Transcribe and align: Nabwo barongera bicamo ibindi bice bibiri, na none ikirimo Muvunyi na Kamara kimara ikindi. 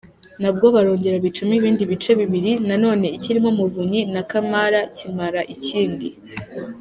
Nabwo 0.41 0.65
barongera 0.75 1.23
bicamo 1.25 1.53
ibindi 1.59 1.83
bice 1.91 2.11
bibiri, 2.19 2.51
na 2.67 2.75
none 2.83 3.05
ikirimo 3.17 3.49
Muvunyi 3.57 4.01
na 4.13 4.21
Kamara 4.29 4.79
kimara 4.97 5.41
ikindi. 5.55 6.07